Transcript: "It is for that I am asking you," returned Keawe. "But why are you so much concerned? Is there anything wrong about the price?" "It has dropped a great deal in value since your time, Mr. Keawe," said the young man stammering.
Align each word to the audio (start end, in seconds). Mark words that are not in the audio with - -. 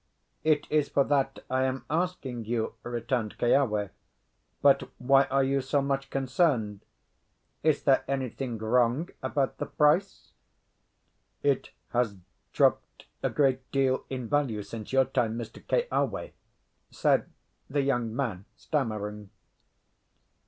"It 0.43 0.65
is 0.71 0.89
for 0.89 1.03
that 1.03 1.43
I 1.47 1.63
am 1.65 1.85
asking 1.87 2.45
you," 2.45 2.73
returned 2.81 3.37
Keawe. 3.37 3.89
"But 4.63 4.89
why 4.97 5.25
are 5.25 5.43
you 5.43 5.61
so 5.61 5.79
much 5.79 6.09
concerned? 6.09 6.81
Is 7.61 7.83
there 7.83 8.03
anything 8.07 8.57
wrong 8.57 9.09
about 9.21 9.59
the 9.59 9.67
price?" 9.67 10.31
"It 11.43 11.69
has 11.89 12.17
dropped 12.51 13.05
a 13.21 13.29
great 13.29 13.69
deal 13.71 14.03
in 14.09 14.27
value 14.27 14.63
since 14.63 14.91
your 14.91 15.05
time, 15.05 15.37
Mr. 15.37 15.63
Keawe," 15.63 16.31
said 16.89 17.31
the 17.69 17.81
young 17.81 18.15
man 18.15 18.45
stammering. 18.55 19.29